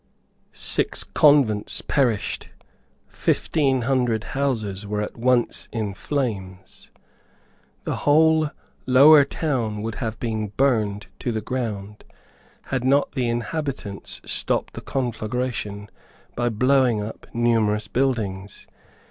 [0.55, 2.49] Six convents perished.
[3.07, 6.89] Fifteen hundred houses were at once in flames.
[7.83, 8.49] The whole
[8.87, 12.03] lower town would have been burned to the ground,
[12.63, 15.87] had not the inhabitants stopped the conflagration
[16.35, 18.65] by blowing up numerous buildings.